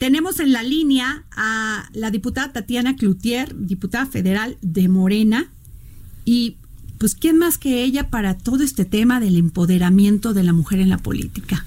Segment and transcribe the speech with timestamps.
[0.00, 5.50] Tenemos en la línea a la diputada Tatiana Cloutier, diputada federal de Morena.
[6.24, 6.56] Y
[6.96, 10.88] pues, ¿quién más que ella para todo este tema del empoderamiento de la mujer en
[10.88, 11.66] la política?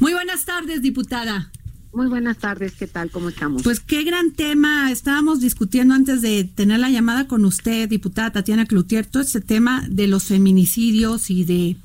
[0.00, 1.52] Muy buenas tardes, diputada.
[1.92, 3.08] Muy buenas tardes, ¿qué tal?
[3.12, 3.62] ¿Cómo estamos?
[3.62, 4.90] Pues qué gran tema.
[4.90, 9.86] Estábamos discutiendo antes de tener la llamada con usted, diputada Tatiana Cloutier, todo este tema
[9.88, 11.76] de los feminicidios y de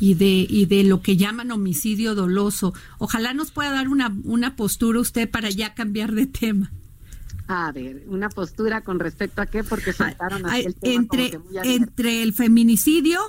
[0.00, 2.74] y de, y de lo que llaman homicidio doloso.
[2.98, 6.72] Ojalá nos pueda dar una, una postura usted para ya cambiar de tema.
[7.46, 12.22] A ver, una postura con respecto a qué, porque saltaron así el tema entre, entre
[12.22, 13.20] el feminicidio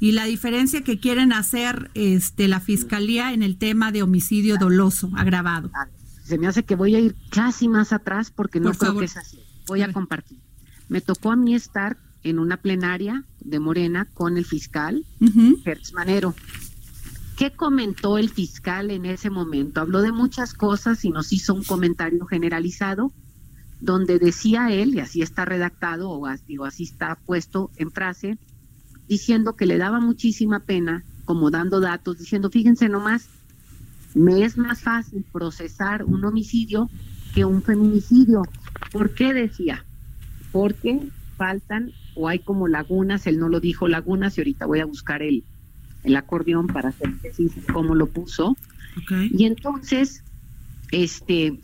[0.00, 5.10] y la diferencia que quieren hacer este la fiscalía en el tema de homicidio doloso
[5.16, 5.70] agravado.
[6.24, 9.16] Se me hace que voy a ir casi más atrás porque no creo que es
[9.16, 9.38] así.
[9.66, 10.38] Voy a compartir.
[10.88, 15.04] Me tocó a mí estar en una plenaria de Morena con el fiscal
[15.64, 16.34] Gertz Manero.
[17.36, 19.80] ¿Qué comentó el fiscal en ese momento?
[19.80, 23.12] Habló de muchas cosas y nos hizo un comentario generalizado
[23.80, 28.38] donde decía él, y así está redactado o así, o así está puesto en frase,
[29.06, 33.28] diciendo que le daba muchísima pena, como dando datos, diciendo, fíjense nomás,
[34.14, 36.90] me es más fácil procesar un homicidio
[37.34, 38.42] que un feminicidio.
[38.90, 39.84] ¿Por qué decía?
[40.50, 41.08] Porque
[41.38, 45.22] faltan o hay como lagunas, él no lo dijo lagunas y ahorita voy a buscar
[45.22, 45.44] el,
[46.04, 47.14] el acordeón para hacer
[47.72, 48.56] cómo lo puso.
[49.32, 50.24] Y entonces,
[50.90, 51.60] este,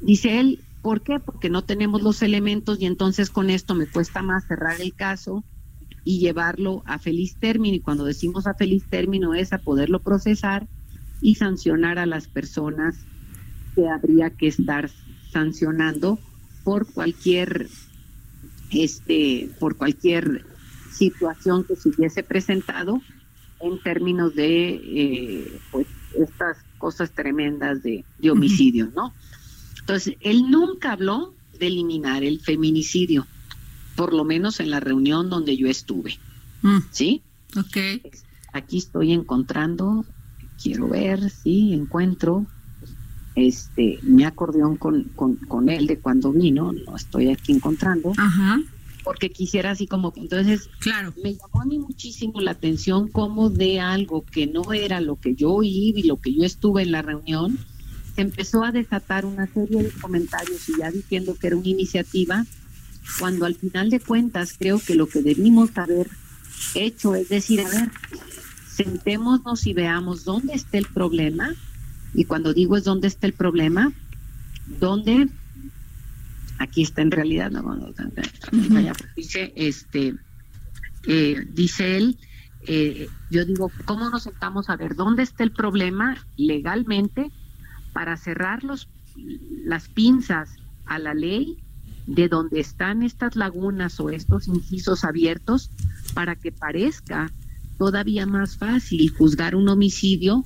[0.00, 1.20] dice él, ¿por qué?
[1.20, 5.44] Porque no tenemos los elementos y entonces con esto me cuesta más cerrar el caso
[6.04, 7.76] y llevarlo a feliz término.
[7.76, 10.66] Y cuando decimos a feliz término es a poderlo procesar
[11.20, 12.96] y sancionar a las personas
[13.74, 14.90] que habría que estar
[15.30, 16.18] sancionando
[16.64, 17.68] por cualquier
[18.70, 20.44] este, por cualquier
[20.92, 23.00] situación que se hubiese presentado
[23.60, 29.12] en términos de eh, pues estas cosas tremendas de, homicidio, ¿no?
[29.80, 33.26] Entonces, él nunca habló de eliminar el feminicidio,
[33.96, 36.18] por lo menos en la reunión donde yo estuve.
[36.62, 36.78] Mm.
[36.90, 37.22] ¿Sí?
[37.56, 37.76] Ok.
[38.52, 40.04] Aquí estoy encontrando,
[40.62, 42.46] quiero ver si encuentro
[43.34, 48.12] este mi acordeón con, con, con él de cuando vino, lo estoy aquí encontrando.
[48.16, 48.60] Ajá.
[49.02, 51.12] Porque quisiera así como entonces claro.
[51.22, 55.34] me llamó a mí muchísimo la atención como de algo que no era lo que
[55.34, 57.58] yo oí y lo que yo estuve en la reunión,
[58.14, 62.46] se empezó a desatar una serie de comentarios y ya diciendo que era una iniciativa,
[63.18, 66.08] cuando al final de cuentas creo que lo que debimos haber
[66.74, 67.90] hecho es decir, a ver,
[68.74, 71.54] sentémonos y veamos dónde está el problema,
[72.14, 73.92] y cuando digo es dónde está el problema,
[74.80, 75.28] dónde
[76.58, 77.62] aquí está en realidad, no,
[79.16, 80.14] dice, este,
[81.06, 82.18] eh, dice él,
[82.66, 87.30] eh, yo digo, ¿cómo nos sentamos a ver dónde está el problema legalmente
[87.92, 88.88] para cerrar los,
[89.64, 90.50] las pinzas
[90.86, 91.58] a la ley
[92.06, 95.70] de donde están estas lagunas o estos incisos abiertos
[96.14, 97.30] para que parezca
[97.78, 100.44] todavía más fácil juzgar un homicidio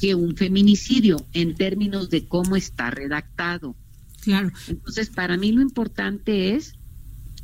[0.00, 3.76] que un feminicidio en términos de cómo está redactado.
[4.22, 4.50] Claro.
[4.68, 6.74] Entonces, para mí lo importante es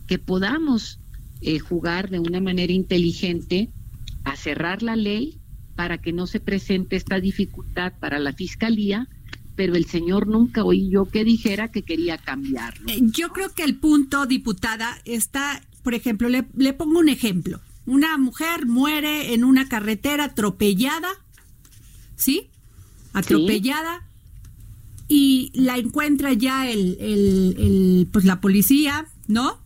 [0.06, 1.00] que podamos
[1.40, 3.70] eh, jugar de una manera inteligente
[4.24, 5.40] a cerrar la ley
[5.76, 9.08] para que no se presente esta dificultad para la fiscalía,
[9.56, 12.88] pero el señor nunca oí yo que dijera que quería cambiarlo.
[12.88, 17.60] Eh, yo creo que el punto, diputada, está, por ejemplo, le, le pongo un ejemplo.
[17.86, 21.08] Una mujer muere en una carretera atropellada
[22.16, 22.48] ¿sí?
[23.12, 24.04] Atropellada.
[25.06, 29.58] Y la encuentra ya el, el, pues la policía, ¿no?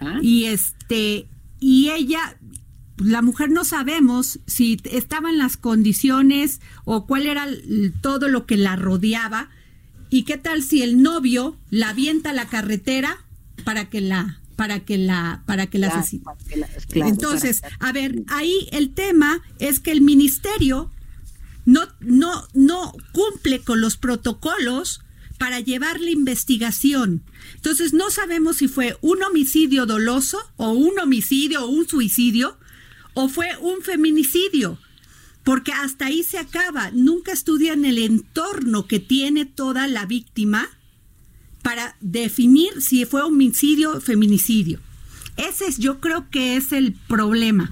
[0.00, 0.18] Ah.
[0.22, 1.28] Y este,
[1.60, 2.38] y ella,
[2.96, 7.46] la mujer no sabemos si estaba en las condiciones o cuál era
[8.00, 9.50] todo lo que la rodeaba.
[10.08, 13.18] ¿Y qué tal si el novio la avienta a la carretera
[13.64, 16.24] para que la para que la para que la asesine?
[16.94, 20.90] Entonces, a ver, ahí el tema es que el ministerio
[21.66, 25.00] no, no, no cumple con los protocolos
[25.36, 27.22] para llevar la investigación.
[27.56, 32.56] Entonces no sabemos si fue un homicidio doloso o un homicidio o un suicidio
[33.12, 34.78] o fue un feminicidio.
[35.44, 36.90] porque hasta ahí se acaba.
[36.90, 40.68] Nunca estudian el entorno que tiene toda la víctima
[41.62, 44.80] para definir si fue homicidio o feminicidio.
[45.36, 47.70] Ese es, yo creo que es el problema.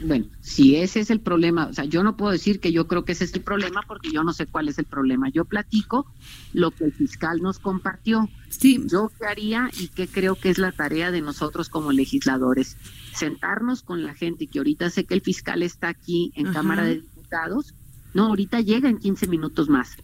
[0.00, 3.04] Bueno, si ese es el problema, o sea, yo no puedo decir que yo creo
[3.04, 5.28] que ese es el problema porque yo no sé cuál es el problema.
[5.28, 6.06] Yo platico
[6.52, 8.28] lo que el fiscal nos compartió.
[8.48, 8.82] Sí.
[8.86, 12.76] Yo qué haría y qué creo que es la tarea de nosotros como legisladores.
[13.14, 16.96] Sentarnos con la gente, que ahorita sé que el fiscal está aquí en Cámara de
[16.96, 17.74] Diputados.
[18.14, 19.96] No, ahorita llega en 15 minutos más.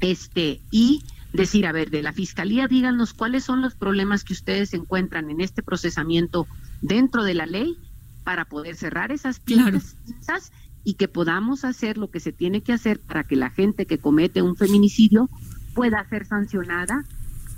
[0.00, 1.02] Este, y
[1.32, 5.40] decir, a ver, de la fiscalía, díganos cuáles son los problemas que ustedes encuentran en
[5.40, 6.46] este procesamiento
[6.82, 7.78] dentro de la ley
[8.24, 10.52] para poder cerrar esas piezas
[10.84, 13.98] y que podamos hacer lo que se tiene que hacer para que la gente que
[13.98, 15.28] comete un feminicidio
[15.74, 17.04] pueda ser sancionada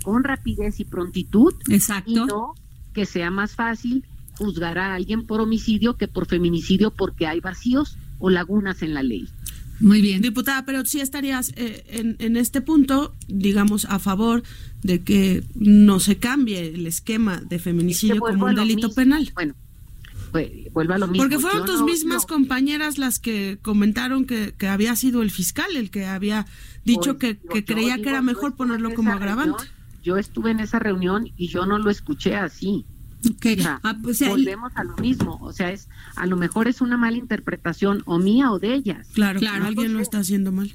[0.03, 2.11] con rapidez y prontitud Exacto.
[2.11, 2.53] y no
[2.93, 4.05] que sea más fácil
[4.37, 9.03] juzgar a alguien por homicidio que por feminicidio porque hay vacíos o lagunas en la
[9.03, 9.27] ley.
[9.79, 10.21] Muy bien.
[10.21, 14.43] Diputada, pero sí estarías eh, en, en, este punto, digamos, a favor
[14.83, 19.31] de que no se cambie el esquema de feminicidio como un delito penal.
[19.35, 19.53] Bueno,
[20.35, 21.23] pues, vuelvo a lo mismo.
[21.23, 25.89] Porque fueron tus mismas compañeras las que comentaron que, que, había sido el fiscal el
[25.89, 26.45] que había
[26.83, 29.57] dicho pues, que, que creía que era mejor ponerlo como agravante.
[29.57, 32.85] Reunión, yo estuve en esa reunión y yo no lo escuché así.
[33.37, 33.61] Okay.
[33.61, 34.27] O sea, ah, pues, el...
[34.27, 35.87] volvemos a lo mismo, o sea, es
[36.17, 39.07] a lo mejor es una mala interpretación o mía o de ellas.
[39.13, 40.73] Claro, claro, alguien lo está haciendo mal.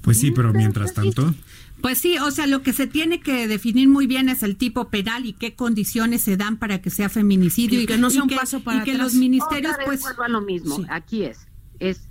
[0.00, 1.32] Pues sí, pero mientras tanto.
[1.80, 4.88] Pues sí, o sea, lo que se tiene que definir muy bien es el tipo
[4.88, 8.22] penal y qué condiciones se dan para que sea feminicidio y, y que no sea
[8.22, 9.12] un que, paso para y que atrás.
[9.12, 10.82] los ministerios Otra pues vuelvo a lo mismo, sí.
[10.88, 11.46] aquí es
[11.78, 12.08] es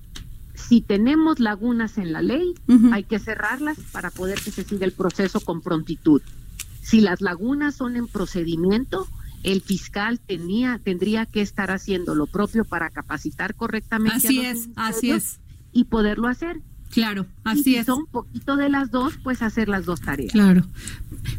[0.53, 2.93] si tenemos lagunas en la ley, uh -huh.
[2.93, 6.21] hay que cerrarlas para poder que se siga el proceso con prontitud.
[6.81, 9.07] Si las lagunas son en procedimiento,
[9.43, 14.27] el fiscal tenía, tendría que estar haciendo lo propio para capacitar correctamente.
[14.27, 15.39] Así es, así es.
[15.73, 16.61] Y poderlo hacer.
[16.95, 17.87] Claro, así y si es.
[17.87, 20.31] son un poquito de las dos, pues hacer las dos tareas.
[20.31, 20.65] Claro.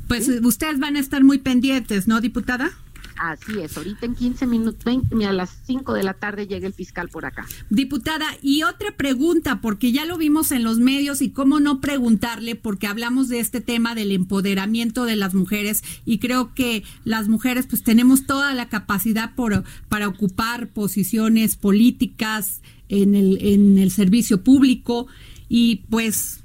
[0.07, 0.33] Pues ¿Sí?
[0.43, 2.73] ustedes van a estar muy pendientes, ¿no, diputada?
[3.17, 6.75] Así es, ahorita en 15 minutos, 20, a las 5 de la tarde llega el
[6.75, 7.47] fiscal por acá.
[7.71, 12.55] Diputada, y otra pregunta, porque ya lo vimos en los medios y cómo no preguntarle,
[12.55, 17.67] porque hablamos de este tema del empoderamiento de las mujeres y creo que las mujeres
[17.67, 22.61] pues tenemos toda la capacidad por, para ocupar posiciones políticas
[22.91, 25.07] en el, en el servicio público
[25.49, 26.45] y pues,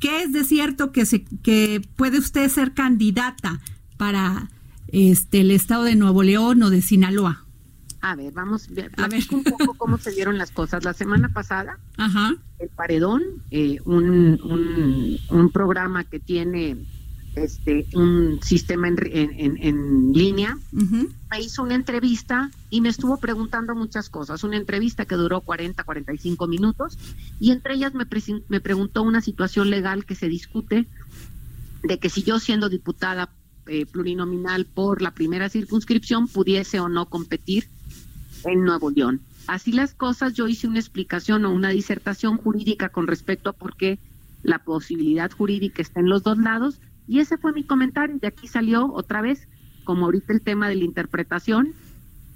[0.00, 3.60] ¿qué es de cierto que, se, que puede usted ser candidata
[3.96, 4.48] para
[4.94, 7.44] este el estado de Nuevo León o de Sinaloa.
[8.00, 10.84] A ver, vamos a ver un poco cómo se dieron las cosas.
[10.84, 12.34] La semana pasada, Ajá.
[12.58, 16.76] el Paredón, eh, un, un, un, programa que tiene
[17.36, 21.08] este un sistema en, en, en línea, uh -huh.
[21.30, 24.44] me hizo una entrevista y me estuvo preguntando muchas cosas.
[24.44, 26.98] Una entrevista que duró 40, 45 minutos
[27.40, 30.86] y entre ellas me, pre me preguntó una situación legal que se discute
[31.82, 33.30] de que si yo siendo diputada
[33.66, 37.68] eh, plurinominal por la primera circunscripción pudiese o no competir
[38.44, 39.20] en Nuevo León.
[39.46, 43.76] Así las cosas, yo hice una explicación o una disertación jurídica con respecto a por
[43.76, 43.98] qué
[44.42, 48.18] la posibilidad jurídica está en los dos lados y ese fue mi comentario.
[48.18, 49.48] De aquí salió otra vez,
[49.84, 51.74] como ahorita el tema de la interpretación,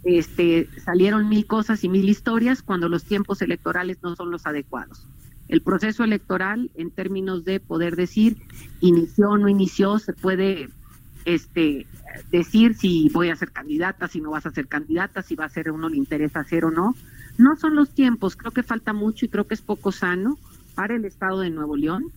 [0.05, 5.07] este, salieron mil cosas y mil historias cuando los tiempos electorales no son los adecuados.
[5.49, 8.37] El proceso electoral, en términos de poder decir
[8.81, 10.69] inició o no inició, se puede
[11.25, 11.87] este
[12.31, 15.49] decir si voy a ser candidata, si no vas a ser candidata, si va a
[15.49, 16.95] ser uno le interesa hacer o no.
[17.39, 20.39] No son los tiempos, creo que falta mucho y creo que es poco sano
[20.75, 22.13] para el Estado de Nuevo León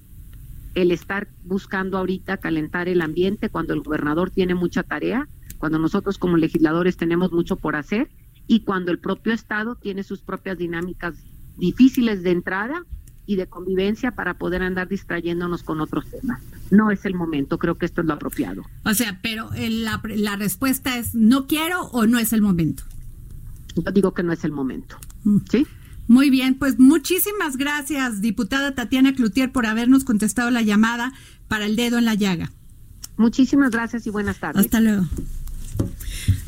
[0.76, 6.18] el estar buscando ahorita calentar el ambiente cuando el gobernador tiene mucha tarea, cuando nosotros
[6.18, 8.10] como legisladores tenemos mucho por hacer
[8.48, 11.16] y cuando el propio Estado tiene sus propias dinámicas
[11.58, 12.86] difíciles de entrada
[13.26, 16.42] y de convivencia para poder andar distrayéndonos con otros temas.
[16.72, 18.64] No es el momento, creo que esto es lo apropiado.
[18.84, 22.84] O sea, pero la, la, respuesta es no quiero o no es el momento.
[23.76, 24.98] Yo digo que no es el momento.
[25.50, 25.66] ¿Sí?
[26.12, 31.14] Muy bien, pues muchísimas gracias, diputada Tatiana Cloutier, por habernos contestado la llamada
[31.48, 32.52] para el dedo en la llaga.
[33.16, 34.66] Muchísimas gracias y buenas tardes.
[34.66, 35.08] Hasta luego.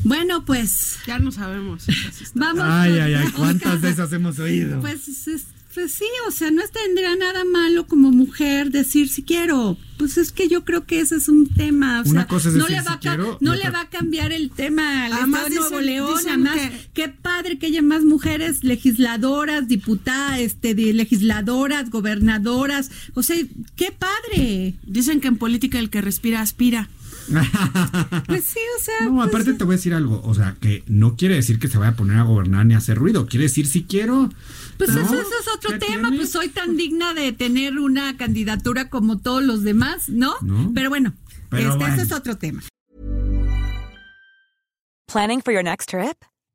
[0.04, 0.98] Bueno, pues.
[1.06, 1.86] Ya no sabemos.
[2.34, 2.62] Vamos.
[2.62, 4.80] Ay, ay, ay, ¿cuántas de esas hemos oído?
[4.82, 5.44] Pues, es,
[5.74, 9.78] pues sí, o sea, no tendrá nada malo como mujer decir si quiero.
[9.96, 12.02] Pues es que yo creo que ese es un tema.
[12.04, 13.80] O Una sea, cosa es no decir le va si a, quiero, no le va
[13.82, 17.66] a cambiar el tema al Además Estado de Nuevo León, además, que- qué padre que
[17.66, 23.36] haya más mujeres legisladoras, diputadas, este, de legisladoras, gobernadoras, o sea,
[23.74, 24.76] qué padre.
[24.86, 26.88] Dicen que en política el que respira aspira.
[28.26, 29.06] pues sí, o sea.
[29.06, 30.22] No, pues aparte te voy a decir algo.
[30.24, 32.78] O sea, que no quiere decir que se vaya a poner a gobernar ni a
[32.78, 33.26] hacer ruido.
[33.26, 34.30] Quiere decir si quiero.
[34.78, 35.00] Pues ¿no?
[35.00, 39.18] eso, eso es otro ¿Qué tema, pues soy tan digna de tener una candidatura como
[39.18, 40.34] todos los demás, ¿no?
[40.42, 40.70] No.
[40.72, 41.14] Pero bueno,
[41.50, 41.94] Pero este, bueno.
[41.94, 42.62] ese es otro tema.
[45.06, 46.16] Planning for your next trip?